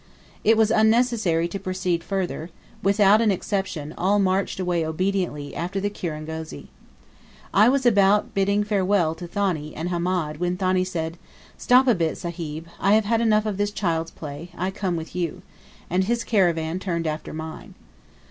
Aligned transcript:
It 0.43 0.57
was 0.57 0.71
unnecessary 0.71 1.47
to 1.49 1.59
proceed 1.59 2.03
further; 2.03 2.49
without 2.81 3.21
an 3.21 3.29
exception, 3.29 3.93
all 3.99 4.17
marched 4.17 4.59
away 4.59 4.83
obediently 4.83 5.53
after 5.55 5.79
the 5.79 5.91
kirangozi. 5.91 6.69
I 7.53 7.69
was 7.69 7.85
about 7.85 8.33
bidding 8.33 8.63
farewell 8.63 9.13
to 9.13 9.27
Thani, 9.27 9.75
and 9.75 9.89
Hamed, 9.89 10.37
when 10.37 10.57
Thani 10.57 10.85
said, 10.85 11.19
"Stop 11.55 11.85
a 11.87 11.93
bit, 11.93 12.17
Sahib; 12.17 12.65
I 12.79 12.93
have 12.95 13.05
had 13.05 13.21
enough 13.21 13.45
of 13.45 13.57
this 13.57 13.69
child's 13.69 14.09
play; 14.09 14.49
I 14.57 14.71
come 14.71 14.95
with 14.95 15.15
you," 15.15 15.43
and 15.87 16.05
his 16.05 16.23
caravan 16.23 16.77
was 16.77 16.83
turned 16.83 17.05
after 17.05 17.31
mine. 17.31 17.75